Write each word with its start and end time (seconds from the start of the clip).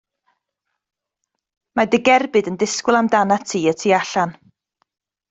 Mae 1.79 1.91
dy 1.95 2.01
gerbyd 2.09 2.49
yn 2.53 2.57
disgwyl 2.63 3.01
amdanat 3.01 3.47
ti 3.53 3.63
y 3.73 3.75
tu 3.83 3.93
allan. 4.03 4.35